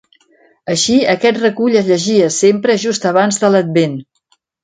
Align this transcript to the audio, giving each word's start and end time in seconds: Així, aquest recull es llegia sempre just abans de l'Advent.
Així, 0.75 0.95
aquest 1.13 1.37
recull 1.43 1.75
es 1.83 1.91
llegia 1.91 2.31
sempre 2.37 2.79
just 2.87 3.07
abans 3.13 3.39
de 3.45 3.55
l'Advent. 3.57 3.97